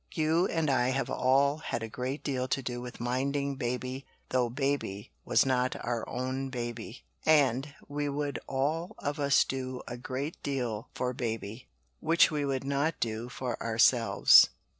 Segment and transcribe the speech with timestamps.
[0.15, 4.49] You and I have all had a great deal to do with 'minding baby,' though
[4.49, 7.03] 'baby' was not our own baby.
[7.23, 11.67] And we would all of us do a great deal for baby,
[11.99, 14.49] which we would not do for ourselves."